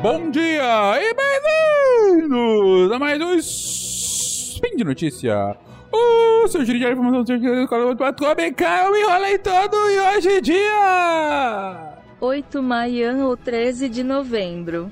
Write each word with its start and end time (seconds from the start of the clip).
Bom 0.00 0.30
dia 0.30 0.94
e 1.00 1.12
bem-vindos 1.12 2.92
a 2.92 2.98
mais 3.00 3.20
um 3.20 3.34
Spin 3.34 4.76
de 4.76 4.84
Notícia. 4.84 5.56
O 5.90 6.46
seu 6.46 6.64
giro 6.64 6.78
de 6.78 6.88
informação 6.88 7.24
do 7.24 7.32
eu 7.32 8.92
me 8.92 9.00
enrolei 9.00 9.38
todo 9.38 9.76
e 9.90 9.98
hoje 9.98 10.28
é 10.36 10.40
dia 10.40 11.94
8 12.20 12.62
Maian 12.62 13.26
ou 13.26 13.36
13 13.36 13.88
de 13.88 14.04
novembro. 14.04 14.88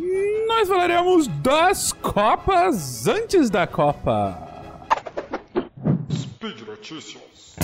Nós 0.48 0.68
falaremos 0.68 1.29
das 1.41 1.93
Copas 1.93 3.07
antes 3.07 3.48
da 3.48 3.64
Copa. 3.64 4.36
Speed 6.11 6.63
Notícias. 6.66 7.54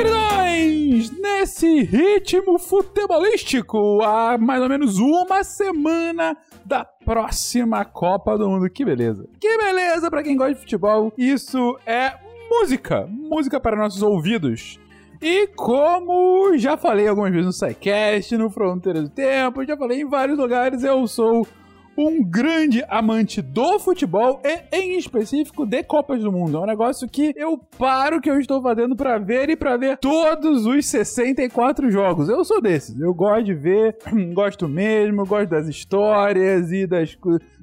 Queridões, 0.00 1.10
nesse 1.10 1.82
ritmo 1.82 2.58
futebolístico, 2.58 4.00
há 4.02 4.38
mais 4.38 4.62
ou 4.62 4.68
menos 4.68 4.98
uma 4.98 5.44
semana 5.44 6.34
da 6.64 6.86
próxima 6.86 7.84
Copa 7.84 8.38
do 8.38 8.48
Mundo. 8.48 8.70
Que 8.70 8.82
beleza! 8.82 9.28
Que 9.38 9.58
beleza 9.58 10.10
para 10.10 10.22
quem 10.22 10.38
gosta 10.38 10.54
de 10.54 10.60
futebol. 10.60 11.12
Isso 11.18 11.78
é 11.84 12.14
música, 12.50 13.06
música 13.06 13.60
para 13.60 13.76
nossos 13.76 14.00
ouvidos. 14.00 14.80
E 15.20 15.48
como 15.48 16.56
já 16.56 16.78
falei 16.78 17.06
algumas 17.06 17.30
vezes 17.30 17.44
no 17.44 17.52
SciCast, 17.52 18.38
no 18.38 18.48
Fronteira 18.48 19.02
do 19.02 19.10
Tempo, 19.10 19.66
já 19.66 19.76
falei 19.76 20.00
em 20.00 20.08
vários 20.08 20.38
lugares, 20.38 20.82
eu 20.82 21.06
sou 21.06 21.46
um 22.00 22.24
grande 22.24 22.82
amante 22.88 23.42
do 23.42 23.78
futebol 23.78 24.40
e, 24.42 24.76
em 24.76 24.96
específico, 24.96 25.66
de 25.66 25.82
Copas 25.82 26.22
do 26.22 26.32
Mundo. 26.32 26.56
É 26.56 26.60
um 26.60 26.66
negócio 26.66 27.08
que 27.08 27.34
eu 27.36 27.58
paro 27.78 28.20
que 28.20 28.30
eu 28.30 28.40
estou 28.40 28.62
fazendo 28.62 28.96
para 28.96 29.18
ver 29.18 29.50
e 29.50 29.56
para 29.56 29.76
ver 29.76 29.98
todos 29.98 30.64
os 30.64 30.86
64 30.86 31.90
jogos. 31.90 32.28
Eu 32.28 32.44
sou 32.44 32.60
desses. 32.60 32.98
Eu 32.98 33.12
gosto 33.12 33.44
de 33.44 33.54
ver, 33.54 33.96
gosto 34.32 34.66
mesmo, 34.66 35.26
gosto 35.26 35.50
das 35.50 35.68
histórias 35.68 36.72
e 36.72 36.86
das 36.86 37.16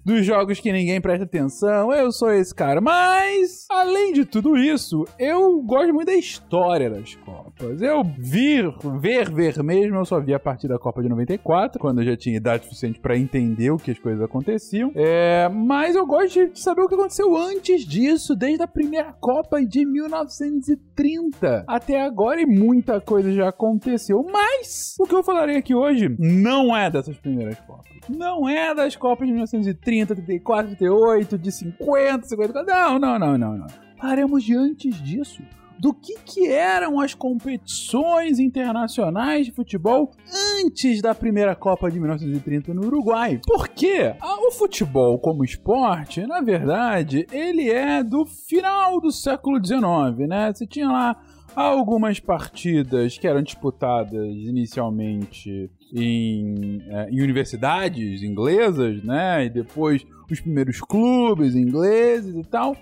dos 0.07 0.25
jogos 0.25 0.61
que 0.61 0.71
ninguém 0.71 1.01
presta 1.01 1.25
atenção. 1.25 1.91
Eu 1.91 2.13
sou 2.13 2.31
esse 2.31 2.55
cara. 2.55 2.79
Mas, 2.79 3.65
além 3.69 4.13
de 4.13 4.23
tudo 4.23 4.55
isso, 4.55 5.03
eu 5.19 5.61
gosto 5.61 5.93
muito 5.93 6.07
da 6.07 6.15
história 6.15 6.89
das 6.89 7.13
Copas. 7.15 7.81
Eu 7.81 8.05
vir, 8.17 8.73
ver, 9.01 9.29
ver 9.29 9.61
mesmo, 9.61 9.97
eu 9.97 10.05
só 10.05 10.21
vi 10.21 10.33
a 10.33 10.39
partir 10.39 10.69
da 10.69 10.79
Copa 10.79 11.03
de 11.03 11.09
94, 11.09 11.77
quando 11.77 11.99
eu 11.99 12.05
já 12.05 12.15
tinha 12.15 12.37
idade 12.37 12.63
suficiente 12.63 13.01
para 13.01 13.17
entender 13.17 13.69
o 13.69 13.75
que 13.75 13.91
as 13.91 13.99
coisas 13.99 14.23
aconteciam. 14.23 14.93
É, 14.95 15.49
mas 15.49 15.93
eu 15.93 16.05
gosto 16.05 16.47
de 16.47 16.57
saber 16.57 16.83
o 16.83 16.87
que 16.87 16.95
aconteceu 16.95 17.35
antes 17.35 17.85
disso, 17.85 18.33
desde 18.33 18.63
a 18.63 18.67
primeira 18.67 19.11
Copa 19.11 19.61
de 19.61 19.85
1930 19.85 21.65
até 21.67 22.01
agora, 22.01 22.39
e 22.39 22.45
muita 22.45 23.01
coisa 23.01 23.29
já 23.33 23.49
aconteceu. 23.49 24.25
Mas, 24.31 24.95
o 24.97 25.05
que 25.05 25.15
eu 25.15 25.21
falarei 25.21 25.57
aqui 25.57 25.75
hoje 25.75 26.15
não 26.17 26.73
é 26.73 26.89
dessas 26.89 27.17
primeiras 27.17 27.59
Copas. 27.59 27.97
Não 28.09 28.47
é 28.47 28.73
das 28.73 28.95
Copas 28.95 29.27
de 29.27 29.33
1930 29.33 29.96
30, 30.05 30.15
34, 30.15 30.75
38, 30.75 31.37
de 31.37 31.51
50, 31.51 32.27
54. 32.27 32.71
Não, 32.71 32.99
não, 32.99 33.19
não, 33.19 33.37
não, 33.37 33.57
não. 33.57 33.67
Paremos 33.99 34.43
de 34.43 34.55
antes 34.55 35.01
disso. 35.01 35.41
Do 35.79 35.93
que, 35.93 36.17
que 36.25 36.47
eram 36.47 36.99
as 36.99 37.13
competições 37.13 38.39
internacionais 38.39 39.45
de 39.45 39.51
futebol 39.51 40.11
antes 40.59 41.03
da 41.03 41.13
primeira 41.13 41.55
Copa 41.55 41.89
de 41.91 41.99
1930 41.99 42.73
no 42.73 42.87
Uruguai. 42.87 43.39
Porque 43.45 44.15
o 44.19 44.51
futebol 44.51 45.19
como 45.19 45.43
esporte, 45.43 46.25
na 46.25 46.41
verdade, 46.41 47.27
ele 47.31 47.69
é 47.69 48.03
do 48.03 48.25
final 48.25 48.99
do 48.99 49.11
século 49.11 49.63
XIX, 49.63 50.27
né? 50.27 50.51
Você 50.51 50.65
tinha 50.65 50.87
lá 50.87 51.15
algumas 51.55 52.19
partidas 52.19 53.17
que 53.17 53.27
eram 53.27 53.43
disputadas 53.43 54.35
inicialmente 54.35 55.69
em, 55.93 56.83
é, 56.87 57.09
em 57.09 57.21
universidades 57.21 58.21
inglesas, 58.21 59.03
né? 59.03 59.45
E 59.45 59.49
depois 59.49 60.05
os 60.29 60.39
primeiros 60.39 60.81
clubes 60.81 61.55
ingleses 61.55 62.35
e 62.35 62.43
tal. 62.43 62.75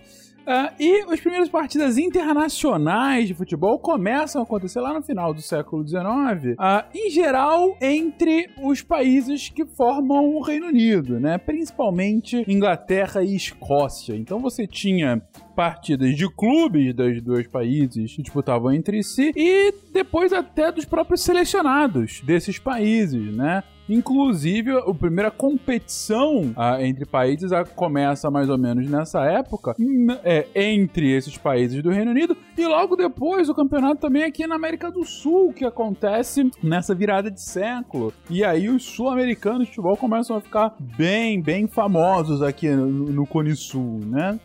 Uh, 0.45 0.71
e 0.79 1.01
as 1.11 1.19
primeiras 1.19 1.49
partidas 1.49 1.97
internacionais 1.97 3.27
de 3.27 3.33
futebol 3.33 3.79
começam 3.79 4.41
a 4.41 4.43
acontecer 4.43 4.79
lá 4.79 4.93
no 4.93 5.01
final 5.01 5.33
do 5.33 5.41
século 5.41 5.85
XIX, 5.85 6.03
uh, 6.03 6.55
ah, 6.59 6.85
em 6.93 7.09
geral 7.09 7.75
entre 7.81 8.49
os 8.61 8.83
países 8.83 9.49
que 9.49 9.65
formam 9.65 10.35
o 10.35 10.41
Reino 10.41 10.67
Unido, 10.67 11.19
né? 11.19 11.39
principalmente 11.39 12.45
Inglaterra 12.47 13.23
e 13.23 13.35
Escócia. 13.35 14.15
Então 14.15 14.39
você 14.39 14.67
tinha 14.67 15.19
partidas 15.55 16.15
de 16.15 16.29
clubes 16.29 16.93
dos 16.93 17.21
dois 17.21 17.47
países 17.47 18.15
que 18.15 18.21
disputavam 18.21 18.71
entre 18.71 19.01
si 19.01 19.31
e 19.35 19.73
depois 19.91 20.31
até 20.31 20.71
dos 20.71 20.85
próprios 20.85 21.21
selecionados 21.21 22.21
desses 22.21 22.59
países, 22.59 23.35
né? 23.35 23.63
Inclusive, 23.87 24.71
a 24.71 24.93
primeira 24.93 25.29
competição 25.29 26.51
ah, 26.55 26.81
entre 26.81 27.05
países 27.05 27.51
ah, 27.51 27.63
começa 27.63 28.31
mais 28.31 28.49
ou 28.49 28.57
menos 28.57 28.89
nessa 28.89 29.23
época, 29.25 29.75
é, 30.23 30.47
entre 30.55 31.11
esses 31.11 31.37
países 31.37 31.81
do 31.83 31.91
Reino 31.91 32.11
Unido, 32.11 32.35
e 32.57 32.65
logo 32.65 32.95
depois 32.95 33.47
o 33.49 33.53
campeonato 33.53 34.01
também 34.01 34.23
aqui 34.23 34.47
na 34.47 34.55
América 34.55 34.91
do 34.91 35.03
Sul, 35.03 35.53
que 35.53 35.65
acontece 35.65 36.49
nessa 36.63 36.95
virada 36.95 37.29
de 37.29 37.41
século. 37.41 38.13
E 38.29 38.43
aí 38.43 38.69
os 38.69 38.83
sul-americanos 38.83 39.67
de 39.67 39.67
futebol 39.67 39.97
começam 39.97 40.35
a 40.35 40.41
ficar 40.41 40.75
bem, 40.79 41.41
bem 41.41 41.67
famosos 41.67 42.41
aqui 42.41 42.69
no, 42.69 42.87
no 42.87 43.27
Cone 43.27 43.55
Sul, 43.55 44.01
né? 44.05 44.39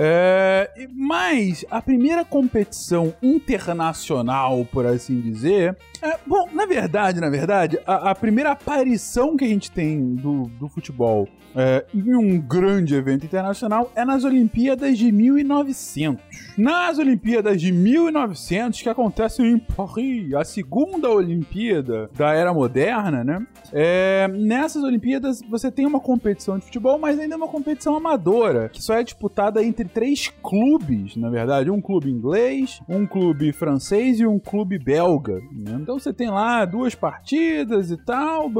É, 0.00 0.70
mas 0.94 1.64
a 1.68 1.82
primeira 1.82 2.24
competição 2.24 3.12
internacional, 3.20 4.64
por 4.64 4.86
assim 4.86 5.20
dizer. 5.20 5.76
É, 6.00 6.16
bom, 6.24 6.48
na 6.52 6.66
verdade, 6.66 7.20
na 7.20 7.28
verdade, 7.28 7.80
a, 7.84 8.10
a, 8.10 8.14
primeira 8.14 8.52
aparição 8.52 9.36
que 9.36 9.44
a 9.44 9.48
gente 9.48 9.72
tem 9.72 10.14
do, 10.14 10.44
do 10.60 10.68
futebol 10.68 11.28
é, 11.54 11.84
em 11.94 12.14
um 12.14 12.40
grande 12.40 12.94
evento 12.94 13.24
internacional 13.24 13.90
é 13.94 14.04
nas 14.04 14.24
Olimpíadas 14.24 14.96
de 14.96 15.10
1900. 15.10 16.22
Nas 16.56 16.98
Olimpíadas 16.98 17.60
de 17.60 17.72
1900, 17.72 18.82
que 18.82 18.88
acontecem 18.88 19.52
em 19.52 19.58
Paris, 19.58 20.34
a 20.34 20.44
segunda 20.44 21.08
Olimpíada 21.08 22.10
da 22.16 22.32
era 22.32 22.52
moderna, 22.52 23.22
né? 23.22 23.46
É, 23.72 24.28
nessas 24.28 24.82
Olimpíadas 24.82 25.40
você 25.48 25.70
tem 25.70 25.86
uma 25.86 26.00
competição 26.00 26.58
de 26.58 26.64
futebol, 26.64 26.98
mas 26.98 27.18
ainda 27.18 27.34
é 27.34 27.36
uma 27.36 27.48
competição 27.48 27.96
amadora, 27.96 28.68
que 28.68 28.82
só 28.82 28.94
é 28.94 29.02
disputada 29.02 29.62
entre 29.62 29.84
três 29.86 30.32
clubes, 30.42 31.16
na 31.16 31.30
verdade. 31.30 31.70
Um 31.70 31.80
clube 31.80 32.10
inglês, 32.10 32.80
um 32.88 33.06
clube 33.06 33.52
francês 33.52 34.20
e 34.20 34.26
um 34.26 34.38
clube 34.38 34.78
belga. 34.78 35.40
Né? 35.52 35.78
Então 35.80 35.98
você 35.98 36.12
tem 36.12 36.30
lá 36.30 36.64
duas 36.64 36.94
partidas 36.94 37.90
e 37.90 37.96
tal. 37.96 38.50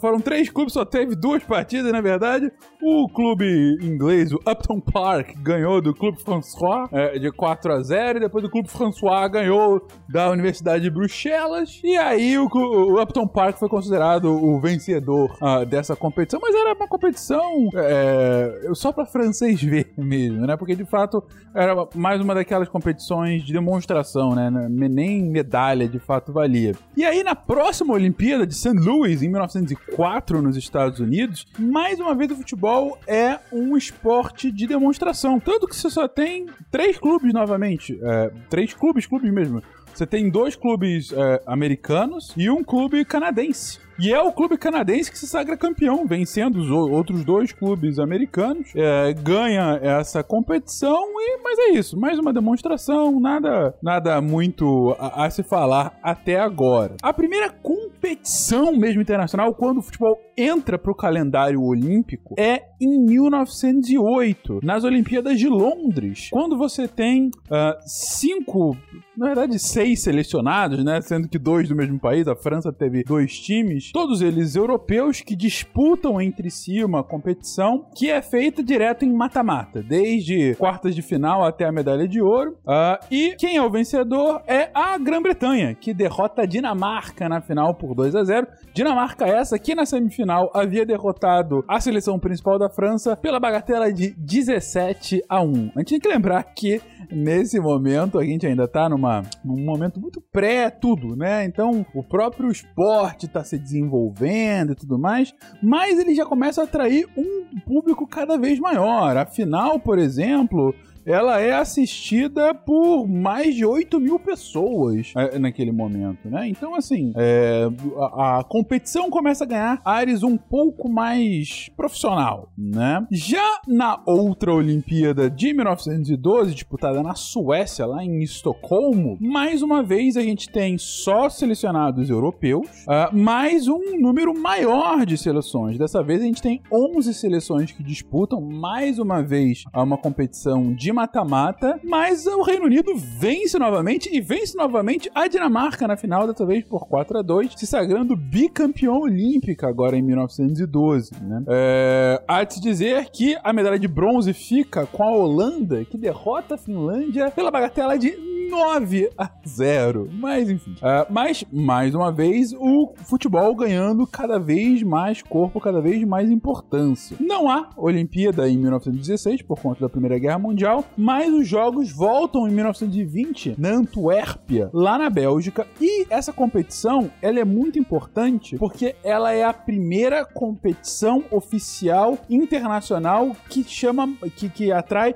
Foram 0.00 0.20
três 0.20 0.48
clubes, 0.48 0.72
só 0.72 0.84
teve 0.84 1.14
duas 1.14 1.42
partidas, 1.42 1.92
na 1.92 2.00
verdade. 2.00 2.31
O 2.80 3.08
clube 3.08 3.78
inglês, 3.80 4.32
o 4.32 4.36
Upton 4.36 4.80
Park, 4.80 5.36
ganhou 5.38 5.80
do 5.80 5.94
Clube 5.94 6.20
François 6.20 6.88
é, 6.90 7.18
de 7.18 7.30
4 7.30 7.72
a 7.72 7.82
0 7.82 8.18
e 8.18 8.20
depois 8.20 8.44
o 8.44 8.50
Clube 8.50 8.68
François 8.68 9.28
ganhou 9.30 9.86
da 10.08 10.30
Universidade 10.30 10.82
de 10.82 10.90
Bruxelas. 10.90 11.80
E 11.84 11.96
aí 11.96 12.36
o, 12.38 12.48
o 12.52 13.00
Upton 13.00 13.26
Park 13.26 13.58
foi 13.58 13.68
considerado 13.68 14.24
o 14.24 14.60
vencedor 14.60 15.36
uh, 15.40 15.64
dessa 15.64 15.94
competição, 15.94 16.40
mas 16.42 16.54
era 16.54 16.74
uma 16.74 16.88
competição 16.88 17.68
é, 17.74 18.70
só 18.74 18.92
para 18.92 19.06
francês 19.06 19.62
ver 19.62 19.92
mesmo, 19.98 20.46
né? 20.46 20.56
Porque 20.56 20.74
de 20.74 20.84
fato 20.84 21.22
era 21.54 21.74
mais 21.94 22.20
uma 22.20 22.34
daquelas 22.34 22.68
competições 22.68 23.44
de 23.44 23.52
demonstração, 23.52 24.34
né? 24.34 24.50
Nem 24.68 25.22
medalha 25.22 25.88
de 25.88 25.98
fato 25.98 26.32
valia. 26.32 26.74
E 26.96 27.04
aí 27.04 27.22
na 27.22 27.34
próxima 27.34 27.94
Olimpíada 27.94 28.46
de 28.46 28.54
St. 28.54 28.72
Louis, 28.72 29.22
em 29.22 29.28
1904, 29.28 30.42
nos 30.42 30.56
Estados 30.56 30.98
Unidos, 30.98 31.46
mais 31.58 32.00
uma 32.00 32.11
vez 32.14 32.30
o 32.30 32.36
futebol 32.36 32.98
é 33.06 33.38
um 33.52 33.76
esporte 33.76 34.50
de 34.50 34.66
demonstração. 34.66 35.38
Tanto 35.40 35.66
que 35.66 35.76
você 35.76 35.90
só 35.90 36.08
tem 36.08 36.46
três 36.70 36.98
clubes 36.98 37.32
novamente. 37.32 37.98
É, 38.02 38.30
três 38.48 38.74
clubes, 38.74 39.06
clubes 39.06 39.32
mesmo. 39.32 39.62
Você 39.94 40.06
tem 40.06 40.30
dois 40.30 40.56
clubes 40.56 41.12
é, 41.12 41.42
americanos 41.46 42.32
e 42.36 42.48
um 42.48 42.64
clube 42.64 43.04
canadense. 43.04 43.78
E 43.98 44.12
é 44.12 44.20
o 44.20 44.32
clube 44.32 44.56
canadense 44.56 45.12
que 45.12 45.18
se 45.18 45.28
sagra 45.28 45.56
campeão, 45.56 46.06
vencendo 46.06 46.56
os 46.56 46.70
outros 46.70 47.24
dois 47.24 47.52
clubes 47.52 47.98
americanos. 47.98 48.72
É, 48.74 49.12
ganha 49.12 49.78
essa 49.82 50.24
competição, 50.24 51.06
e, 51.20 51.38
mas 51.42 51.58
é 51.58 51.70
isso. 51.70 51.96
Mais 51.96 52.18
uma 52.18 52.32
demonstração, 52.32 53.20
nada, 53.20 53.74
nada 53.82 54.20
muito 54.20 54.96
a, 54.98 55.26
a 55.26 55.30
se 55.30 55.42
falar 55.42 55.96
até 56.02 56.40
agora. 56.40 56.96
A 57.02 57.12
primeira 57.12 57.50
competição 57.50 58.74
mesmo 58.74 59.02
internacional, 59.02 59.54
quando 59.54 59.78
o 59.78 59.82
futebol 59.82 60.18
entra 60.36 60.78
para 60.78 60.90
o 60.90 60.96
calendário 60.96 61.62
olímpico, 61.62 62.34
é 62.38 62.64
em 62.80 62.98
1908, 63.04 64.60
nas 64.62 64.82
Olimpíadas 64.82 65.38
de 65.38 65.48
Londres. 65.48 66.28
Quando 66.32 66.56
você 66.56 66.88
tem 66.88 67.28
uh, 67.28 67.78
cinco 67.86 68.76
na 69.16 69.26
verdade, 69.26 69.58
seis 69.58 69.81
selecionados, 69.96 70.84
né? 70.84 71.00
Sendo 71.00 71.28
que 71.28 71.38
dois 71.38 71.68
do 71.68 71.76
mesmo 71.76 71.98
país, 71.98 72.26
a 72.28 72.36
França 72.36 72.72
teve 72.72 73.04
dois 73.04 73.38
times, 73.38 73.90
todos 73.92 74.22
eles 74.22 74.54
europeus 74.54 75.20
que 75.20 75.36
disputam 75.36 76.20
entre 76.20 76.50
si 76.50 76.82
uma 76.84 77.02
competição 77.02 77.86
que 77.94 78.10
é 78.10 78.22
feita 78.22 78.62
direto 78.62 79.04
em 79.04 79.12
mata-mata, 79.12 79.82
desde 79.82 80.54
quartas 80.56 80.94
de 80.94 81.02
final 81.02 81.44
até 81.44 81.64
a 81.64 81.72
medalha 81.72 82.06
de 82.06 82.20
ouro. 82.20 82.52
Uh, 82.66 83.04
e 83.10 83.34
quem 83.38 83.56
é 83.56 83.62
o 83.62 83.70
vencedor 83.70 84.42
é 84.46 84.70
a 84.74 84.96
Grã-Bretanha, 84.98 85.74
que 85.74 85.92
derrota 85.92 86.42
a 86.42 86.46
Dinamarca 86.46 87.28
na 87.28 87.40
final 87.40 87.74
por 87.74 87.94
2 87.94 88.14
a 88.14 88.24
0 88.24 88.46
Dinamarca 88.74 89.26
essa 89.26 89.58
que 89.58 89.74
na 89.74 89.84
semifinal 89.84 90.50
havia 90.54 90.86
derrotado 90.86 91.64
a 91.68 91.78
seleção 91.80 92.18
principal 92.18 92.58
da 92.58 92.70
França 92.70 93.16
pela 93.16 93.38
bagatela 93.38 93.92
de 93.92 94.14
17 94.16 95.22
a 95.28 95.42
1. 95.42 95.72
A 95.74 95.78
gente 95.80 95.90
tem 95.90 96.00
que 96.00 96.08
lembrar 96.08 96.42
que 96.42 96.80
nesse 97.10 97.60
momento 97.60 98.18
a 98.18 98.24
gente 98.24 98.46
ainda 98.46 98.66
tá 98.66 98.88
numa, 98.88 99.22
num 99.44 99.62
momento 99.72 100.00
muito 100.00 100.20
pré 100.20 100.70
tudo, 100.70 101.16
né? 101.16 101.44
Então 101.44 101.84
o 101.94 102.02
próprio 102.02 102.50
esporte 102.50 103.28
tá 103.28 103.42
se 103.44 103.58
desenvolvendo 103.58 104.72
e 104.72 104.76
tudo 104.76 104.98
mais, 104.98 105.34
mas 105.62 105.98
ele 105.98 106.14
já 106.14 106.24
começa 106.24 106.60
a 106.60 106.64
atrair 106.64 107.08
um 107.16 107.60
público 107.66 108.06
cada 108.06 108.36
vez 108.36 108.58
maior. 108.58 109.16
Afinal, 109.16 109.78
por 109.78 109.98
exemplo, 109.98 110.74
ela 111.04 111.40
é 111.40 111.52
assistida 111.52 112.54
por 112.54 113.06
mais 113.08 113.54
de 113.54 113.64
8 113.64 113.98
mil 114.00 114.18
pessoas 114.18 115.12
é, 115.16 115.38
naquele 115.38 115.72
momento, 115.72 116.28
né? 116.28 116.48
Então, 116.48 116.74
assim, 116.74 117.12
é, 117.16 117.68
a, 117.98 118.38
a, 118.38 118.44
competição 118.44 119.10
começa 119.10 119.44
a 119.44 119.46
ganhar 119.46 119.80
ares 119.84 120.22
um 120.22 120.36
pouco 120.36 120.88
mais 120.88 121.70
profissional, 121.76 122.52
né? 122.56 123.06
Já 123.10 123.60
na 123.66 124.00
outra 124.06 124.52
Olimpíada 124.52 125.28
de 125.28 125.52
1912, 125.52 126.54
disputada 126.54 127.02
na 127.02 127.14
Suécia, 127.14 127.86
lá 127.86 128.04
em 128.04 128.22
Estocolmo, 128.22 129.18
mais 129.20 129.62
uma 129.62 129.82
vez 129.82 130.16
a 130.16 130.22
gente 130.22 130.48
tem 130.48 130.78
só 130.78 131.28
selecionados 131.28 132.10
europeus, 132.10 132.68
uh, 132.86 133.16
mais 133.16 133.66
um 133.68 133.98
número 133.98 134.38
maior 134.38 135.04
de 135.04 135.16
seleções. 135.16 135.78
Dessa 135.78 136.02
vez 136.02 136.20
a 136.20 136.24
gente 136.24 136.42
tem 136.42 136.62
11 136.70 137.12
seleções 137.14 137.72
que 137.72 137.82
disputam, 137.82 138.40
mais 138.40 138.98
uma 138.98 139.22
vez, 139.22 139.64
uma 139.74 139.96
competição 139.96 140.72
de 140.72 140.91
mata-mata, 140.92 141.78
mas 141.82 142.26
o 142.26 142.42
Reino 142.42 142.66
Unido 142.66 142.92
vence 142.96 143.58
novamente 143.58 144.08
e 144.12 144.20
vence 144.20 144.56
novamente 144.56 145.10
a 145.14 145.26
Dinamarca 145.26 145.86
na 145.86 145.96
final, 145.96 146.26
dessa 146.26 146.44
vez 146.44 146.64
por 146.64 146.86
4 146.86 147.18
a 147.18 147.22
2 147.22 147.54
se 147.56 147.66
sagrando 147.66 148.16
bicampeão 148.16 149.00
olímpica 149.00 149.68
agora 149.68 149.96
em 149.96 150.02
1912. 150.02 151.12
Né? 151.22 151.44
É, 151.48 152.22
há 152.26 152.44
de 152.44 152.54
se 152.54 152.60
dizer 152.60 153.10
que 153.10 153.36
a 153.42 153.52
medalha 153.52 153.78
de 153.78 153.88
bronze 153.88 154.32
fica 154.32 154.86
com 154.86 155.02
a 155.02 155.10
Holanda, 155.10 155.84
que 155.84 155.96
derrota 155.96 156.54
a 156.54 156.58
Finlândia 156.58 157.30
pela 157.30 157.50
bagatela 157.50 157.98
de 157.98 158.31
9 158.52 159.10
a 159.16 159.30
0. 159.48 160.10
Mas 160.12 160.50
enfim. 160.50 160.72
Uh, 160.72 161.06
mas, 161.08 161.42
mais 161.50 161.94
uma 161.94 162.12
vez, 162.12 162.52
o 162.52 162.92
futebol 163.08 163.54
ganhando 163.54 164.06
cada 164.06 164.38
vez 164.38 164.82
mais 164.82 165.22
corpo, 165.22 165.58
cada 165.58 165.80
vez 165.80 166.04
mais 166.04 166.30
importância. 166.30 167.16
Não 167.18 167.50
há 167.50 167.70
Olimpíada 167.78 168.46
em 168.50 168.58
1916 168.58 169.40
por 169.40 169.58
conta 169.58 169.80
da 169.80 169.88
Primeira 169.88 170.18
Guerra 170.18 170.38
Mundial, 170.38 170.84
mas 170.98 171.32
os 171.32 171.48
jogos 171.48 171.90
voltam 171.90 172.46
em 172.46 172.52
1920 172.52 173.54
na 173.58 173.70
Antuérpia, 173.70 174.68
lá 174.74 174.98
na 174.98 175.08
Bélgica, 175.08 175.66
e 175.80 176.06
essa 176.10 176.32
competição 176.32 177.10
ela 177.22 177.40
é 177.40 177.44
muito 177.44 177.78
importante 177.78 178.58
porque 178.58 178.94
ela 179.02 179.32
é 179.32 179.44
a 179.44 179.52
primeira 179.54 180.26
competição 180.26 181.24
oficial 181.30 182.18
internacional 182.28 183.34
que 183.48 183.64
chama 183.64 184.12
que, 184.36 184.50
que 184.50 184.70
atrai 184.70 185.14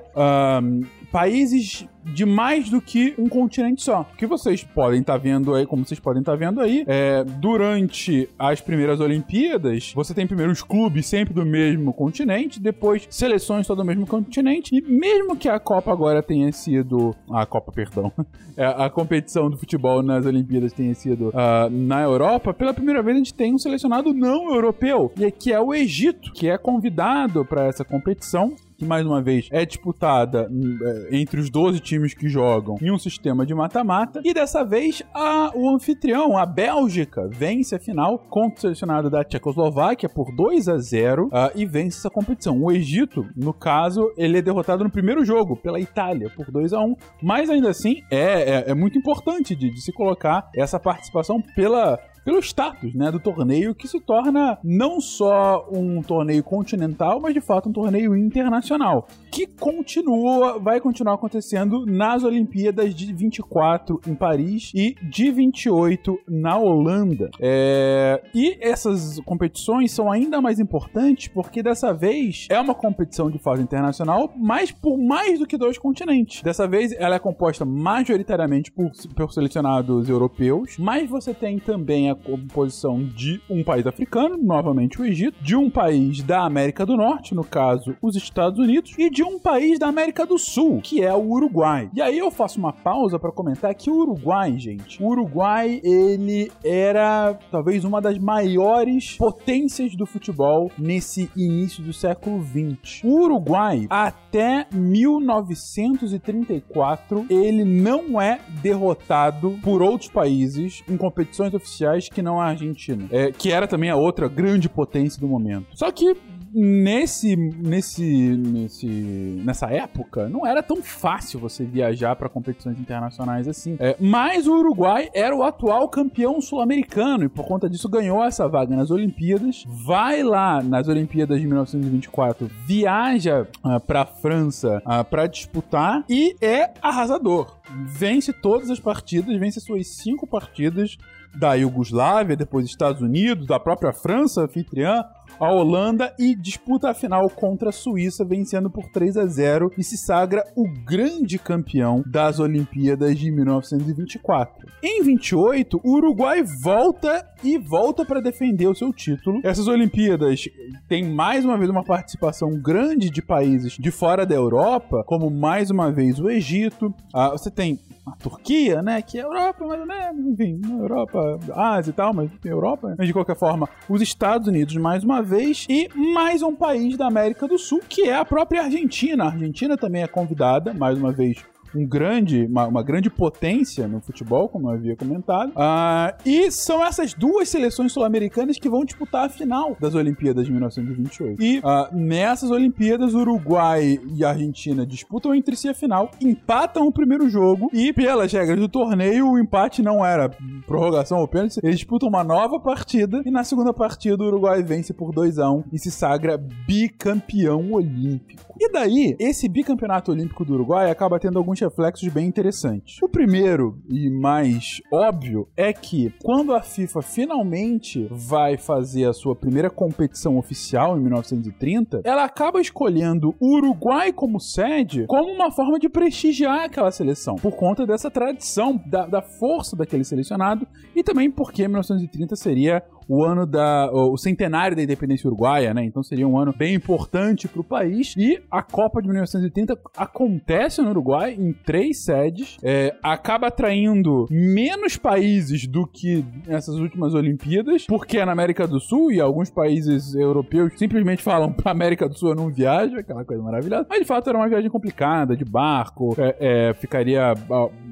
países 1.11 1.87
de 2.13 2.25
mais 2.25 2.69
do 2.69 2.81
que 2.81 3.13
um 3.17 3.27
continente 3.27 3.83
só. 3.83 4.01
O 4.13 4.17
que 4.17 4.25
vocês 4.25 4.63
podem 4.63 5.01
estar 5.01 5.13
tá 5.13 5.19
vendo 5.19 5.53
aí, 5.53 5.65
como 5.65 5.85
vocês 5.85 5.99
podem 5.99 6.21
estar 6.21 6.33
tá 6.33 6.37
vendo 6.37 6.61
aí, 6.61 6.83
é, 6.87 7.23
durante 7.23 8.29
as 8.37 8.61
primeiras 8.61 8.99
Olimpíadas, 8.99 9.91
você 9.93 10.13
tem 10.13 10.25
primeiro 10.25 10.51
os 10.51 10.61
clubes 10.61 11.05
sempre 11.05 11.33
do 11.33 11.45
mesmo 11.45 11.93
continente, 11.93 12.59
depois 12.59 13.07
seleções 13.09 13.67
só 13.67 13.75
do 13.75 13.83
mesmo 13.83 14.07
continente, 14.07 14.75
e 14.75 14.81
mesmo 14.81 15.35
que 15.35 15.49
a 15.49 15.59
Copa 15.59 15.91
agora 15.91 16.23
tenha 16.23 16.51
sido. 16.51 17.15
A 17.29 17.45
Copa, 17.45 17.71
perdão. 17.71 18.11
É, 18.59 18.65
a 18.65 18.89
competição 18.89 19.51
do 19.51 19.55
futebol 19.55 20.01
nas 20.01 20.25
Olimpíadas 20.25 20.73
tenha 20.73 20.91
sido 20.95 21.27
uh, 21.27 21.69
na 21.69 22.01
Europa, 22.01 22.55
pela 22.55 22.73
primeira 22.73 23.03
vez 23.03 23.15
a 23.15 23.19
gente 23.19 23.33
tem 23.35 23.53
um 23.53 23.57
selecionado 23.59 24.11
não 24.15 24.51
europeu, 24.51 25.11
e 25.15 25.29
que 25.29 25.53
é 25.53 25.59
o 25.59 25.75
Egito, 25.75 26.33
que 26.33 26.49
é 26.49 26.57
convidado 26.57 27.45
para 27.45 27.67
essa 27.67 27.85
competição 27.85 28.55
que 28.77 28.85
mais 28.85 29.05
uma 29.05 29.21
vez 29.21 29.49
é 29.51 29.65
disputada 29.65 30.47
hum, 30.51 30.77
é, 30.81 31.17
entre 31.17 31.39
os 31.39 31.49
12 31.49 31.79
times 31.79 32.13
que 32.13 32.29
jogam 32.29 32.77
em 32.81 32.91
um 32.91 32.97
sistema 32.97 33.45
de 33.45 33.53
mata-mata. 33.53 34.21
E 34.23 34.33
dessa 34.33 34.63
vez 34.63 35.01
a, 35.13 35.51
o 35.55 35.69
anfitrião, 35.69 36.37
a 36.37 36.45
Bélgica, 36.45 37.27
vence 37.27 37.75
a 37.75 37.79
final 37.79 38.19
contra 38.19 38.57
o 38.57 38.61
selecionado 38.61 39.09
da 39.09 39.23
Tchecoslováquia 39.23 40.07
por 40.07 40.33
2 40.35 40.67
a 40.69 40.77
0 40.77 41.25
uh, 41.25 41.29
e 41.55 41.65
vence 41.65 41.97
essa 41.97 42.09
competição. 42.09 42.61
O 42.61 42.71
Egito, 42.71 43.25
no 43.35 43.53
caso, 43.53 44.11
ele 44.17 44.37
é 44.37 44.41
derrotado 44.41 44.83
no 44.83 44.89
primeiro 44.89 45.25
jogo 45.25 45.55
pela 45.55 45.79
Itália 45.79 46.29
por 46.35 46.51
2 46.51 46.73
a 46.73 46.79
1 46.79 46.95
mas 47.21 47.49
ainda 47.49 47.69
assim 47.69 48.03
é, 48.11 48.63
é, 48.67 48.71
é 48.71 48.73
muito 48.73 48.97
importante 48.97 49.55
de, 49.55 49.69
de 49.69 49.81
se 49.81 49.91
colocar 49.91 50.49
essa 50.55 50.79
participação 50.79 51.41
pela 51.55 51.99
pelo 52.27 52.39
status, 52.39 52.93
né, 52.93 53.09
do 53.09 53.21
torneio 53.21 53.73
que 53.73 53.87
se 53.87 54.01
torna 54.01 54.59
não 54.61 54.99
só 54.99 55.65
um 55.71 56.01
torneio 56.01 56.43
continental, 56.43 57.21
mas 57.21 57.33
de 57.33 57.39
fato 57.39 57.69
um 57.69 57.71
torneio 57.71 58.17
internacional, 58.17 59.07
que 59.31 59.47
continua, 59.47 60.59
vai 60.59 60.81
continuar 60.81 61.13
acontecendo 61.13 61.85
nas 61.85 62.25
Olimpíadas 62.25 62.93
de 62.93 63.13
24 63.13 64.01
em 64.05 64.13
Paris 64.13 64.73
e 64.75 64.93
de 65.09 65.31
28 65.31 66.19
na 66.27 66.57
Holanda. 66.57 67.29
É... 67.39 68.21
E 68.35 68.57
essas 68.59 69.21
competições 69.21 69.93
são 69.93 70.11
ainda 70.11 70.41
mais 70.41 70.59
importantes 70.59 71.29
porque 71.29 71.63
dessa 71.63 71.93
vez 71.93 72.45
é 72.49 72.59
uma 72.59 72.75
competição 72.75 73.31
de 73.31 73.39
fase 73.39 73.63
internacional, 73.63 74.33
mas 74.35 74.69
por 74.69 74.97
mais 74.97 75.39
do 75.39 75.47
que 75.47 75.57
dois 75.57 75.77
continentes. 75.77 76.41
Dessa 76.43 76.67
vez 76.67 76.91
ela 76.91 77.15
é 77.15 77.19
composta 77.19 77.63
majoritariamente 77.63 78.69
por, 78.69 78.91
por 79.15 79.31
selecionados 79.31 80.09
europeus, 80.09 80.75
mas 80.77 81.09
você 81.09 81.33
tem 81.33 81.57
também 81.57 82.09
a 82.09 82.16
composição 82.17 83.03
de 83.03 83.41
um 83.49 83.63
país 83.63 83.87
africano, 83.87 84.37
novamente 84.37 85.01
o 85.01 85.05
Egito, 85.05 85.41
de 85.41 85.55
um 85.55 85.69
país 85.69 86.21
da 86.21 86.43
América 86.43 86.85
do 86.85 86.97
Norte, 86.97 87.33
no 87.33 87.43
caso 87.43 87.95
os 88.01 88.15
Estados 88.15 88.59
Unidos, 88.59 88.93
e 88.97 89.09
de 89.09 89.23
um 89.23 89.39
país 89.39 89.79
da 89.79 89.87
América 89.87 90.25
do 90.25 90.37
Sul, 90.37 90.81
que 90.81 91.03
é 91.03 91.13
o 91.13 91.29
Uruguai. 91.29 91.89
E 91.93 92.01
aí 92.01 92.17
eu 92.17 92.31
faço 92.31 92.59
uma 92.59 92.73
pausa 92.73 93.19
para 93.19 93.31
comentar 93.31 93.73
que 93.75 93.89
o 93.89 93.95
Uruguai, 93.95 94.57
gente, 94.57 95.01
o 95.01 95.07
Uruguai 95.07 95.79
ele 95.83 96.51
era 96.63 97.37
talvez 97.51 97.83
uma 97.83 98.01
das 98.01 98.17
maiores 98.17 99.17
potências 99.17 99.95
do 99.95 100.05
futebol 100.05 100.71
nesse 100.77 101.29
início 101.35 101.83
do 101.83 101.91
século 101.93 102.41
20. 102.41 103.05
O 103.05 103.23
Uruguai 103.23 103.85
até 103.89 104.67
1934 104.73 107.25
ele 107.29 107.63
não 107.63 108.19
é 108.21 108.39
derrotado 108.61 109.57
por 109.63 109.81
outros 109.81 110.09
países 110.09 110.83
em 110.89 110.97
competições 110.97 111.53
oficiais 111.53 112.06
que 112.11 112.21
não 112.21 112.39
a 112.39 112.45
Argentina, 112.45 113.05
é, 113.11 113.31
que 113.31 113.51
era 113.51 113.67
também 113.67 113.89
a 113.89 113.95
outra 113.95 114.27
grande 114.27 114.69
potência 114.69 115.19
do 115.19 115.27
momento. 115.27 115.67
Só 115.73 115.91
que 115.91 116.15
nesse, 116.53 117.35
nesse, 117.35 118.03
nesse, 118.03 118.87
nessa 118.87 119.67
época, 119.67 120.27
não 120.29 120.45
era 120.45 120.63
tão 120.63 120.81
fácil 120.81 121.39
você 121.39 121.63
viajar 121.63 122.15
para 122.15 122.29
competições 122.29 122.79
internacionais 122.79 123.47
assim. 123.47 123.75
É, 123.79 123.95
mas 123.99 124.47
o 124.47 124.53
Uruguai 124.53 125.09
era 125.13 125.35
o 125.35 125.43
atual 125.43 125.87
campeão 125.89 126.41
sul-americano 126.41 127.25
e 127.25 127.29
por 127.29 127.45
conta 127.45 127.69
disso 127.69 127.87
ganhou 127.89 128.23
essa 128.23 128.47
vaga 128.47 128.75
nas 128.75 128.91
Olimpíadas. 128.91 129.63
Vai 129.67 130.23
lá 130.23 130.61
nas 130.63 130.87
Olimpíadas 130.87 131.39
de 131.39 131.45
1924, 131.45 132.49
viaja 132.65 133.47
ah, 133.63 133.79
para 133.79 134.05
França 134.05 134.81
ah, 134.85 135.03
para 135.03 135.27
disputar 135.27 136.03
e 136.09 136.35
é 136.41 136.71
arrasador. 136.81 137.55
Vence 137.85 138.31
todas 138.31 138.69
as 138.69 138.79
partidas, 138.79 139.37
vence 139.37 139.59
suas 139.59 139.87
cinco 139.87 140.25
partidas 140.25 140.97
da 141.39 141.53
Iugoslávia, 141.53 142.35
depois 142.35 142.65
Estados 142.65 143.01
Unidos, 143.01 143.47
da 143.47 143.59
própria 143.59 143.93
França, 143.93 144.41
anfitriã, 144.41 145.03
a 145.39 145.51
Holanda 145.51 146.13
e 146.17 146.35
disputa 146.35 146.89
a 146.89 146.93
final 146.93 147.29
contra 147.29 147.69
a 147.69 147.73
Suíça, 147.73 148.25
vencendo 148.25 148.69
por 148.69 148.89
3 148.89 149.17
a 149.17 149.25
0 149.25 149.71
e 149.77 149.83
se 149.83 149.97
sagra 149.97 150.43
o 150.55 150.67
grande 150.85 151.37
campeão 151.37 152.03
das 152.05 152.39
Olimpíadas 152.39 153.17
de 153.17 153.31
1924. 153.31 154.67
Em 154.81 155.03
28, 155.03 155.79
o 155.83 155.95
Uruguai 155.95 156.43
volta 156.43 157.25
e 157.43 157.57
volta 157.57 158.05
para 158.05 158.21
defender 158.21 158.67
o 158.67 158.75
seu 158.75 158.91
título. 158.91 159.39
Essas 159.43 159.67
Olimpíadas 159.67 160.47
têm 160.87 161.03
mais 161.03 161.45
uma 161.45 161.57
vez 161.57 161.69
uma 161.69 161.83
participação 161.83 162.51
grande 162.59 163.09
de 163.09 163.21
países 163.21 163.73
de 163.73 163.91
fora 163.91 164.25
da 164.25 164.35
Europa, 164.35 165.03
como 165.05 165.29
mais 165.29 165.69
uma 165.69 165.91
vez 165.91 166.19
o 166.19 166.29
Egito. 166.29 166.93
Ah, 167.13 167.29
você 167.29 167.51
tem 167.51 167.79
a 168.05 168.11
Turquia, 168.15 168.81
né? 168.81 169.01
Que 169.01 169.19
é 169.19 169.23
Europa, 169.23 169.65
ou 169.65 169.85
menos, 169.85 170.25
enfim, 170.27 170.61
Europa, 170.79 171.39
Ásia 171.53 171.91
e 171.91 171.93
tal, 171.93 172.13
mas 172.13 172.31
Europa. 172.43 172.95
Mas 172.97 173.07
de 173.07 173.13
qualquer 173.13 173.35
forma, 173.35 173.67
os 173.89 174.01
Estados 174.01 174.47
Unidos 174.47 174.75
mais 174.77 175.03
uma 175.03 175.16
vez 175.21 175.65
e 175.69 175.89
mais 175.95 176.41
um 176.41 176.55
país 176.55 176.97
da 176.97 177.07
América 177.07 177.47
do 177.47 177.57
Sul, 177.57 177.81
que 177.87 178.03
é 178.03 178.15
a 178.15 178.25
própria 178.25 178.63
Argentina. 178.63 179.25
A 179.25 179.27
Argentina 179.27 179.77
também 179.77 180.03
é 180.03 180.07
convidada, 180.07 180.73
mais 180.73 180.97
uma 180.97 181.11
vez, 181.11 181.37
um 181.75 181.85
grande, 181.85 182.45
uma, 182.45 182.67
uma 182.67 182.83
grande 182.83 183.09
potência 183.09 183.87
no 183.87 183.99
futebol, 183.99 184.49
como 184.49 184.69
eu 184.69 184.73
havia 184.73 184.95
comentado. 184.95 185.49
Uh, 185.49 186.13
e 186.25 186.51
são 186.51 186.83
essas 186.85 187.13
duas 187.13 187.49
seleções 187.49 187.91
sul-americanas 187.91 188.57
que 188.57 188.69
vão 188.69 188.85
disputar 188.85 189.25
a 189.25 189.29
final 189.29 189.75
das 189.79 189.95
Olimpíadas 189.95 190.45
de 190.45 190.51
1928. 190.51 191.41
E 191.41 191.59
uh, 191.59 191.63
nessas 191.95 192.51
Olimpíadas, 192.51 193.13
Uruguai 193.13 193.99
e 194.15 194.23
Argentina 194.23 194.85
disputam 194.85 195.33
entre 195.33 195.55
si 195.55 195.67
a 195.67 195.73
final, 195.73 196.11
empatam 196.21 196.87
o 196.87 196.91
primeiro 196.91 197.29
jogo 197.29 197.69
e, 197.73 197.93
pelas 197.93 198.31
regras 198.31 198.59
do 198.59 198.67
torneio, 198.67 199.29
o 199.29 199.39
empate 199.39 199.81
não 199.81 200.05
era 200.05 200.29
prorrogação 200.65 201.19
ou 201.19 201.27
pênalti. 201.27 201.59
Eles 201.63 201.77
disputam 201.77 202.09
uma 202.09 202.23
nova 202.23 202.59
partida 202.59 203.21
e 203.25 203.31
na 203.31 203.43
segunda 203.43 203.73
partida 203.73 204.23
o 204.23 204.27
Uruguai 204.27 204.63
vence 204.63 204.93
por 204.93 205.11
2 205.11 205.39
a 205.39 205.49
1 205.49 205.63
e 205.71 205.79
se 205.79 205.91
sagra 205.91 206.37
bicampeão 206.37 207.71
olímpico. 207.71 208.53
E 208.59 208.71
daí, 208.71 209.15
esse 209.19 209.47
bicampeonato 209.47 210.11
olímpico 210.11 210.43
do 210.43 210.53
Uruguai 210.53 210.89
acaba 210.89 211.19
tendo 211.19 211.37
alguns 211.37 211.56
reflexos 211.63 212.07
bem 212.09 212.27
interessantes. 212.27 212.97
O 213.01 213.09
primeiro 213.09 213.81
e 213.89 214.09
mais 214.09 214.81
óbvio 214.91 215.47
é 215.55 215.73
que 215.73 216.13
quando 216.23 216.53
a 216.53 216.61
FIFA 216.61 217.01
finalmente 217.01 218.07
vai 218.11 218.57
fazer 218.57 219.05
a 219.05 219.13
sua 219.13 219.35
primeira 219.35 219.69
competição 219.69 220.37
oficial 220.37 220.97
em 220.97 221.01
1930, 221.01 222.01
ela 222.03 222.23
acaba 222.23 222.61
escolhendo 222.61 223.35
o 223.39 223.55
Uruguai 223.57 224.11
como 224.11 224.39
sede 224.39 225.05
como 225.07 225.31
uma 225.31 225.51
forma 225.51 225.79
de 225.79 225.89
prestigiar 225.89 226.65
aquela 226.65 226.91
seleção, 226.91 227.35
por 227.35 227.55
conta 227.55 227.85
dessa 227.85 228.09
tradição, 228.09 228.81
da, 228.85 229.05
da 229.05 229.21
força 229.21 229.75
daquele 229.75 230.03
selecionado 230.03 230.67
e 230.95 231.03
também 231.03 231.29
porque 231.29 231.67
1930 231.67 232.35
seria 232.35 232.83
o 233.07 233.23
ano 233.23 233.45
da. 233.45 233.89
o 233.91 234.17
centenário 234.17 234.75
da 234.75 234.83
independência 234.83 235.27
uruguaia, 235.27 235.73
né? 235.73 235.83
Então 235.83 236.03
seria 236.03 236.27
um 236.27 236.37
ano 236.37 236.53
bem 236.55 236.75
importante 236.75 237.47
para 237.47 237.61
o 237.61 237.63
país. 237.63 238.13
E 238.17 238.41
a 238.51 238.61
Copa 238.61 239.01
de 239.01 239.07
1930 239.07 239.77
acontece 239.95 240.81
no 240.81 240.89
Uruguai 240.89 241.35
em 241.37 241.53
três 241.53 242.03
sedes, 242.03 242.57
é, 242.63 242.95
acaba 243.01 243.47
atraindo 243.47 244.25
menos 244.29 244.97
países 244.97 245.67
do 245.67 245.85
que 245.87 246.25
nessas 246.45 246.75
últimas 246.75 247.13
Olimpíadas, 247.13 247.85
porque 247.85 248.17
é 248.17 248.25
na 248.25 248.31
América 248.31 248.67
do 248.67 248.79
Sul 248.79 249.11
e 249.11 249.21
alguns 249.21 249.49
países 249.49 250.15
europeus 250.15 250.73
simplesmente 250.77 251.23
falam 251.23 251.51
pra 251.51 251.71
América 251.71 252.07
do 252.07 252.17
Sul 252.17 252.29
eu 252.29 252.35
não 252.35 252.49
viajo, 252.49 252.97
aquela 252.97 253.23
coisa 253.23 253.41
maravilhosa. 253.41 253.85
Mas 253.89 253.99
de 253.99 254.05
fato 254.05 254.29
era 254.29 254.37
uma 254.37 254.49
viagem 254.49 254.69
complicada, 254.69 255.35
de 255.35 255.45
barco, 255.45 256.15
é, 256.17 256.35
é, 256.69 256.73
ficaria 256.73 257.33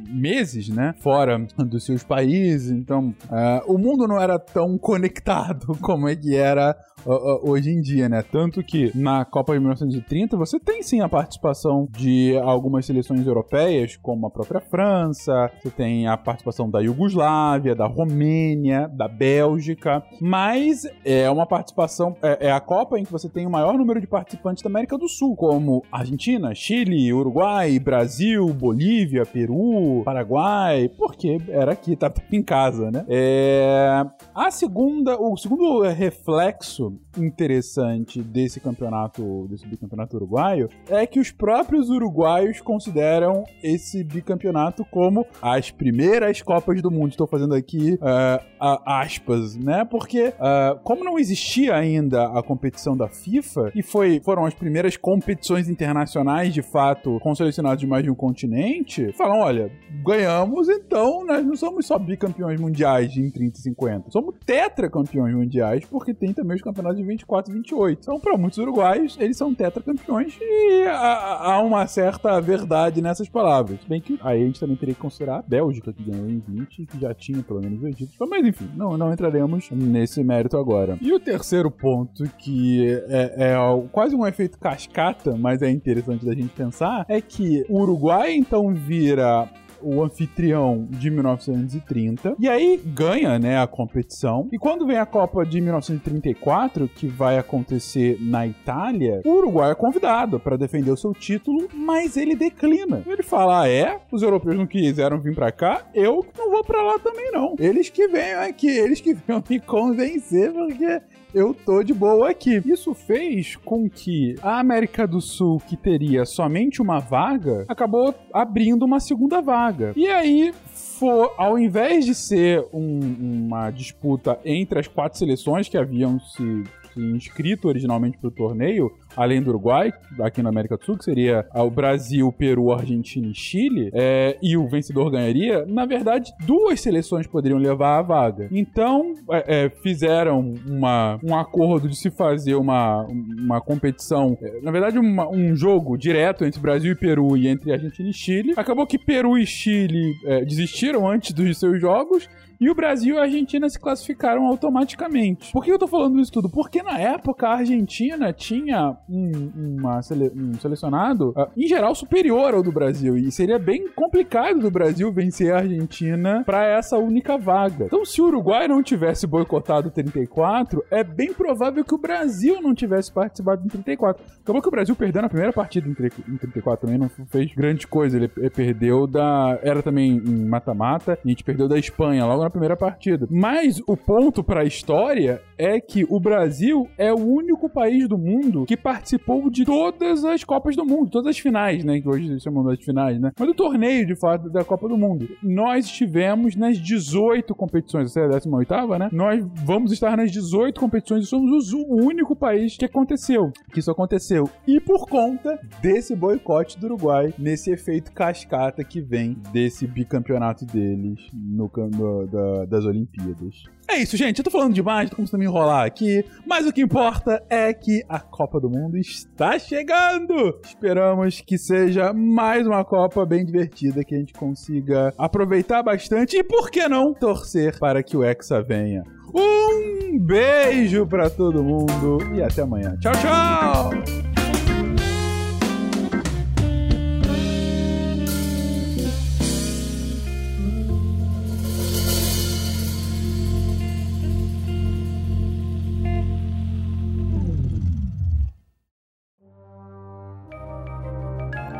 meses, 0.07 0.69
né, 0.69 0.93
fora 0.99 1.37
dos 1.57 1.85
seus 1.85 2.03
países. 2.03 2.71
Então, 2.71 3.13
uh, 3.25 3.73
o 3.73 3.77
mundo 3.77 4.07
não 4.07 4.21
era 4.21 4.39
tão 4.39 4.77
conectado 4.77 5.77
como 5.81 6.07
é 6.07 6.15
que 6.15 6.35
era 6.35 6.75
hoje 7.05 7.69
em 7.69 7.81
dia, 7.81 8.09
né? 8.09 8.23
Tanto 8.23 8.63
que 8.63 8.91
na 8.95 9.23
Copa 9.25 9.53
de 9.53 9.59
1930 9.59 10.35
você 10.37 10.59
tem 10.59 10.81
sim 10.81 11.01
a 11.01 11.09
participação 11.09 11.87
de 11.91 12.37
algumas 12.37 12.85
seleções 12.85 13.25
europeias, 13.25 13.97
como 13.97 14.27
a 14.27 14.31
própria 14.31 14.59
França, 14.59 15.51
você 15.61 15.69
tem 15.69 16.07
a 16.07 16.17
participação 16.17 16.69
da 16.69 16.79
Iugoslávia, 16.79 17.75
da 17.75 17.85
Romênia, 17.85 18.87
da 18.87 19.07
Bélgica, 19.07 20.03
mas 20.19 20.87
é 21.03 21.29
uma 21.29 21.45
participação, 21.45 22.15
é, 22.21 22.47
é 22.47 22.51
a 22.51 22.59
Copa 22.59 22.99
em 22.99 23.03
que 23.03 23.11
você 23.11 23.29
tem 23.29 23.45
o 23.45 23.49
maior 23.49 23.77
número 23.77 24.01
de 24.01 24.07
participantes 24.07 24.63
da 24.63 24.69
América 24.69 24.97
do 24.97 25.07
Sul, 25.07 25.35
como 25.35 25.83
Argentina, 25.91 26.53
Chile, 26.55 27.13
Uruguai, 27.13 27.77
Brasil, 27.79 28.47
Bolívia, 28.53 29.25
Peru, 29.25 30.01
Paraguai, 30.03 30.89
porque 30.97 31.37
era 31.49 31.73
aqui, 31.73 31.95
tá 31.95 32.11
em 32.31 32.41
casa, 32.41 32.89
né? 32.91 33.05
É... 33.07 34.05
A 34.35 34.51
segunda, 34.51 35.17
o 35.17 35.37
segundo 35.37 35.81
reflexo 35.83 36.99
interessante 37.17 38.21
desse 38.21 38.59
campeonato, 38.59 39.47
desse 39.49 39.65
bicampeonato 39.65 40.17
uruguaio, 40.17 40.69
é 40.89 41.07
que 41.07 41.21
os 41.21 41.31
próprios 41.31 41.89
uruguaios 41.89 42.59
consideram 42.59 43.45
esse 43.63 44.03
bicampeonato 44.03 44.83
como 44.91 45.25
as 45.41 45.71
primeiras 45.71 46.41
Copas 46.41 46.81
do 46.81 46.91
Mundo. 46.91 47.11
Estou 47.11 47.27
fazendo 47.27 47.55
aqui 47.55 47.93
uh, 47.93 48.81
aspas, 48.85 49.55
né? 49.55 49.85
Porque 49.85 50.27
uh, 50.27 50.79
como 50.83 51.05
não 51.05 51.17
existia 51.17 51.73
ainda 51.73 52.27
a 52.37 52.43
competição 52.43 52.97
da 52.97 53.07
FIFA 53.07 53.71
e 53.73 53.81
foi, 53.81 54.19
foram 54.19 54.45
as 54.45 54.53
primeiras 54.53 54.97
competições 54.97 55.69
internacionais 55.69 56.53
de 56.53 56.61
fato 56.61 57.21
com 57.21 57.33
selecionados 57.33 57.79
de 57.79 57.87
mais 57.87 58.03
de 58.03 58.11
um 58.11 58.15
continente, 58.15 59.13
falam, 59.13 59.39
olha, 59.39 59.71
ganhamos, 60.03 60.67
então 60.67 61.25
nós 61.25 61.45
não 61.45 61.55
somos 61.55 61.85
só 61.85 61.97
bicampeões 61.97 62.59
mundiais 62.59 63.15
em 63.15 63.29
30 63.29 63.57
e 63.57 63.61
50, 63.61 64.11
somos 64.11 64.24
tetracampeões 64.31 65.33
mundiais 65.33 65.83
porque 65.85 66.13
tem 66.13 66.33
também 66.33 66.55
os 66.55 66.61
campeonatos 66.61 66.85
campeonato 66.85 66.97
de 66.97 67.03
24 67.03 67.51
e 67.51 67.55
28. 67.55 67.99
Então, 68.01 68.19
para 68.19 68.37
muitos 68.37 68.57
uruguaios, 68.59 69.17
eles 69.19 69.37
são 69.37 69.53
tetracampeões 69.53 70.37
e 70.39 70.83
há, 70.87 71.53
há, 71.53 71.61
uma 71.61 71.87
certa 71.87 72.39
verdade 72.39 73.01
nessas 73.01 73.27
palavras. 73.27 73.79
Bem 73.87 74.01
que 74.01 74.19
aí 74.21 74.43
a 74.43 74.45
gente 74.45 74.59
também 74.59 74.75
teria 74.75 74.93
que 74.93 75.01
considerar 75.01 75.39
a 75.39 75.41
Bélgica, 75.41 75.93
que 75.93 76.03
ganhou 76.03 76.29
em 76.29 76.39
20 76.39 76.79
e 76.79 76.85
que 76.85 76.99
já 76.99 77.13
tinha 77.13 77.41
pelo 77.41 77.61
menos 77.61 77.81
o 77.81 77.87
Egito. 77.87 78.11
Mas 78.27 78.45
enfim, 78.45 78.69
não, 78.75 78.97
não 78.97 79.11
entraremos 79.11 79.69
nesse 79.71 80.23
mérito 80.23 80.57
agora. 80.57 80.97
E 81.01 81.11
o 81.13 81.19
terceiro 81.19 81.71
ponto, 81.71 82.23
que 82.37 82.87
é, 83.07 83.53
é 83.53 83.55
quase 83.91 84.15
um 84.15 84.25
efeito 84.25 84.59
cascata, 84.59 85.35
mas 85.37 85.61
é 85.61 85.69
interessante 85.69 86.25
da 86.25 86.33
gente 86.33 86.49
pensar, 86.49 87.05
é 87.07 87.21
que 87.21 87.65
o 87.69 87.79
Uruguai 87.79 88.33
então 88.33 88.73
vira 88.73 89.49
o 89.85 90.03
anfitrião 90.03 90.87
de 90.89 91.11
1930. 91.11 92.35
E 92.39 92.49
aí 92.49 92.81
ganha, 92.83 93.37
né, 93.37 93.61
a 93.61 93.67
competição. 93.67 94.49
E 94.51 94.57
quando 94.57 94.87
vem 94.87 94.97
a 94.97 95.05
Copa 95.05 95.45
de 95.45 95.61
1934, 95.61 96.87
que 96.87 97.07
vai 97.07 97.37
acontecer 97.37 98.17
na 98.19 98.47
Itália, 98.47 99.21
o 99.23 99.29
Uruguai 99.29 99.71
é 99.71 99.75
convidado 99.75 100.39
para 100.39 100.57
defender 100.57 100.91
o 100.91 100.97
seu 100.97 101.13
título, 101.13 101.67
mas 101.73 102.17
ele 102.17 102.35
declina. 102.35 103.03
Ele 103.05 103.21
fala: 103.21 103.61
ah, 103.61 103.69
é, 103.69 103.99
os 104.11 104.23
europeus 104.23 104.57
não 104.57 104.65
quiseram 104.65 105.19
vir 105.19 105.35
para 105.35 105.51
cá, 105.51 105.85
eu 105.93 106.25
não 106.37 106.49
vou 106.49 106.63
para 106.63 106.81
lá 106.81 106.97
também 106.97 107.31
não. 107.31 107.55
Eles 107.59 107.89
que 107.89 108.07
venham 108.07 108.41
aqui, 108.41 108.67
eles 108.67 108.99
que 108.99 109.13
venham 109.27 109.43
me 109.47 109.59
convencer, 109.59 110.51
porque 110.51 111.01
eu 111.35 111.53
tô 111.53 111.83
de 111.83 111.93
boa 111.93 112.29
aqui. 112.29 112.61
Isso 112.65 112.93
fez 112.93 113.57
com 113.57 113.89
que 113.89 114.35
a 114.41 114.57
América 114.57 115.05
do 115.05 115.19
Sul, 115.19 115.61
que 115.67 115.75
teria 115.75 116.25
somente 116.25 116.81
uma 116.81 116.99
vaga, 116.99 117.65
acabou 117.67 118.15
abrindo 118.33 118.83
uma 118.83 119.01
segunda 119.01 119.41
vaga. 119.41 119.91
E 119.97 120.07
aí 120.07 120.53
for, 120.73 121.33
ao 121.37 121.59
invés 121.59 122.05
de 122.05 122.15
ser 122.15 122.65
um, 122.71 122.99
uma 123.19 123.69
disputa 123.69 124.39
entre 124.45 124.79
as 124.79 124.87
quatro 124.87 125.19
seleções 125.19 125.67
que 125.67 125.77
haviam 125.77 126.17
se, 126.21 126.63
inscrito 126.97 127.67
originalmente 127.67 128.17
para 128.17 128.27
o 128.27 128.31
torneio, 128.31 128.91
além 129.15 129.41
do 129.41 129.49
Uruguai, 129.49 129.93
aqui 130.19 130.41
na 130.41 130.49
América 130.49 130.77
do 130.77 130.83
Sul, 130.83 130.97
que 130.97 131.05
seria 131.05 131.45
o 131.53 131.69
Brasil, 131.69 132.31
Peru, 132.31 132.71
Argentina 132.71 133.27
e 133.27 133.33
Chile, 133.33 133.89
é, 133.93 134.37
e 134.41 134.57
o 134.57 134.67
vencedor 134.67 135.09
ganharia, 135.09 135.65
na 135.65 135.85
verdade, 135.85 136.33
duas 136.45 136.81
seleções 136.81 137.27
poderiam 137.27 137.59
levar 137.59 137.99
a 137.99 138.01
vaga. 138.01 138.47
Então, 138.51 139.13
é, 139.31 139.65
é, 139.65 139.69
fizeram 139.69 140.55
uma, 140.67 141.19
um 141.23 141.35
acordo 141.35 141.87
de 141.87 141.95
se 141.95 142.09
fazer 142.09 142.55
uma, 142.55 143.05
uma 143.05 143.61
competição, 143.61 144.37
é, 144.41 144.61
na 144.61 144.71
verdade, 144.71 144.97
uma, 144.97 145.29
um 145.29 145.55
jogo 145.55 145.97
direto 145.97 146.45
entre 146.45 146.59
Brasil 146.59 146.91
e 146.91 146.95
Peru 146.95 147.37
e 147.37 147.47
entre 147.47 147.71
Argentina 147.71 148.09
e 148.09 148.13
Chile. 148.13 148.53
Acabou 148.55 148.85
que 148.85 148.97
Peru 148.97 149.37
e 149.37 149.45
Chile 149.45 150.13
é, 150.25 150.43
desistiram 150.43 151.07
antes 151.09 151.31
dos 151.31 151.57
seus 151.57 151.79
jogos 151.79 152.29
e 152.59 152.69
o 152.69 152.75
Brasil 152.75 153.15
e 153.15 153.19
a 153.19 153.23
Argentina 153.23 153.69
se 153.69 153.79
classificaram 153.79 154.45
automaticamente. 154.45 155.51
Por 155.51 155.63
que 155.63 155.71
eu 155.71 155.79
tô 155.79 155.87
falando 155.87 156.19
isso 156.19 156.31
tudo? 156.31 156.49
Porque 156.49 156.81
na 156.81 156.99
época 156.99 157.47
a 157.47 157.57
Argentina 157.57 158.31
tinha 158.33 158.97
um, 159.09 159.51
uma 159.55 160.01
sele, 160.01 160.31
um 160.35 160.53
selecionado, 160.55 161.29
uh, 161.29 161.47
em 161.55 161.67
geral, 161.67 161.93
superior 161.93 162.53
ao 162.53 162.63
do 162.63 162.71
Brasil. 162.71 163.17
E 163.17 163.31
seria 163.31 163.59
bem 163.59 163.89
complicado 163.89 164.59
do 164.59 164.71
Brasil 164.71 165.11
vencer 165.11 165.53
a 165.53 165.59
Argentina 165.59 166.43
para 166.45 166.65
essa 166.65 166.97
única 166.97 167.37
vaga. 167.37 167.85
Então, 167.85 168.05
se 168.05 168.21
o 168.21 168.25
Uruguai 168.25 168.67
não 168.67 168.81
tivesse 168.81 169.27
boicotado 169.27 169.89
34, 169.91 170.83
é 170.89 171.03
bem 171.03 171.33
provável 171.33 171.83
que 171.83 171.93
o 171.93 171.97
Brasil 171.97 172.61
não 172.61 172.73
tivesse 172.73 173.11
participado 173.11 173.65
em 173.65 173.69
34. 173.69 174.23
Acabou 174.41 174.61
que 174.61 174.67
o 174.67 174.71
Brasil 174.71 174.95
perdeu 174.95 175.21
na 175.21 175.29
primeira 175.29 175.53
partida 175.53 175.87
em 175.87 175.93
34 175.93 176.87
também, 176.87 176.99
não 176.99 177.09
fez 177.27 177.53
grande 177.53 177.87
coisa. 177.87 178.17
Ele 178.17 178.27
perdeu 178.27 179.07
da. 179.07 179.59
Era 179.61 179.81
também 179.81 180.17
em 180.17 180.45
mata-mata, 180.45 181.17
e 181.23 181.27
a 181.27 181.29
gente 181.29 181.43
perdeu 181.43 181.67
da 181.67 181.77
Espanha 181.77 182.25
logo 182.25 182.44
na 182.45 182.49
primeira 182.49 182.77
partida. 182.77 183.27
Mas 183.29 183.81
o 183.87 183.97
ponto 183.97 184.43
para 184.43 184.61
a 184.61 184.65
história 184.65 185.41
é 185.57 185.79
que 185.79 186.05
o 186.09 186.19
Brasil 186.19 186.87
é 186.97 187.11
o 187.11 187.17
único 187.17 187.69
país 187.69 188.07
do 188.07 188.17
mundo 188.17 188.65
que 188.65 188.77
participou 188.77 189.49
de 189.49 189.65
todas 189.65 190.23
as 190.23 190.43
Copas 190.43 190.75
do 190.75 190.85
Mundo, 190.85 191.09
todas 191.09 191.31
as 191.31 191.39
finais, 191.39 191.83
né? 191.83 191.99
Que 191.99 192.07
hoje 192.07 192.39
chamam 192.39 192.63
das 192.63 192.79
finais, 192.79 193.19
né? 193.19 193.31
Mas 193.37 193.47
do 193.47 193.53
torneio, 193.53 194.05
de 194.05 194.15
fato, 194.15 194.49
da 194.49 194.63
Copa 194.63 194.87
do 194.87 194.97
Mundo. 194.97 195.27
Nós 195.41 195.85
estivemos 195.85 196.55
nas 196.55 196.77
18 196.77 197.53
competições, 197.55 198.09
essa 198.09 198.19
é 198.21 198.25
a 198.25 198.39
18, 198.39 198.97
né? 198.99 199.09
Nós 199.11 199.43
vamos 199.65 199.91
estar 199.91 200.15
nas 200.15 200.31
18 200.31 200.79
competições 200.79 201.23
e 201.23 201.27
somos 201.27 201.73
o 201.73 201.85
único 201.87 202.35
país 202.35 202.77
que 202.77 202.85
aconteceu, 202.85 203.51
que 203.73 203.79
isso 203.79 203.91
aconteceu. 203.91 204.49
E 204.67 204.79
por 204.79 205.07
conta 205.07 205.59
desse 205.81 206.15
boicote 206.15 206.79
do 206.79 206.85
Uruguai, 206.85 207.33
nesse 207.37 207.71
efeito 207.71 208.11
cascata 208.11 208.83
que 208.83 209.01
vem 209.01 209.37
desse 209.51 209.87
bicampeonato 209.87 210.65
deles 210.65 211.19
no, 211.33 211.71
no 211.97 212.27
da- 212.35 212.65
das 212.65 212.85
Olimpíadas. 212.85 213.63
É 213.87 213.97
isso, 213.97 214.17
gente. 214.17 214.39
Eu 214.39 214.43
tô 214.43 214.49
falando 214.51 214.73
demais, 214.73 215.09
tô 215.09 215.15
começando 215.15 215.35
a 215.35 215.39
me 215.39 215.45
enrolar 215.45 215.85
aqui. 215.85 216.25
Mas 216.45 216.65
o 216.67 216.73
que 216.73 216.81
importa 216.81 217.41
é 217.49 217.71
que 217.73 218.03
a 218.09 218.19
Copa 218.19 218.59
do 218.59 218.69
Mundo 218.69 218.97
está 218.97 219.57
chegando. 219.59 220.59
Esperamos 220.63 221.39
que 221.41 221.57
seja 221.57 222.11
mais 222.11 222.65
uma 222.65 222.83
Copa 222.83 223.25
bem 223.25 223.45
divertida, 223.45 224.03
que 224.03 224.15
a 224.15 224.17
gente 224.17 224.33
consiga 224.33 225.13
aproveitar 225.17 225.83
bastante 225.83 226.37
e, 226.37 226.43
por 226.43 226.69
que 226.71 226.87
não, 226.87 227.13
torcer 227.13 227.77
para 227.79 228.01
que 228.03 228.17
o 228.17 228.23
Hexa 228.23 228.61
venha. 228.61 229.03
Um 229.33 230.17
beijo 230.17 231.05
pra 231.05 231.29
todo 231.29 231.63
mundo 231.63 232.17
e 232.33 232.41
até 232.41 232.61
amanhã. 232.63 232.97
Tchau, 232.99 233.11
tchau! 233.13 234.34